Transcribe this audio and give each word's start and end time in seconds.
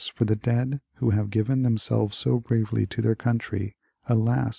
for 0.15 0.25
the 0.25 0.35
dead 0.35 0.81
who 0.95 1.11
have 1.11 1.29
given 1.29 1.61
themselves 1.61 2.17
so 2.17 2.39
bravely 2.39 2.87
to 2.87 3.03
their 3.03 3.13
country; 3.13 3.75
alas 4.09 4.49